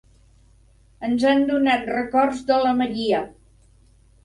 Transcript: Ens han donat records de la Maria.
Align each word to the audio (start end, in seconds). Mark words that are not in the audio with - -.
Ens 1.07 1.25
han 1.33 1.43
donat 1.51 1.85
records 1.91 2.43
de 2.51 2.59
la 2.65 2.75
Maria. 2.83 3.23